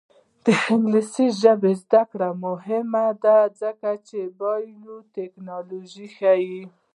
[0.45, 6.61] د انګلیسي ژبې زده کړه مهمه ده ځکه چې بایوټیکنالوژي ښيي.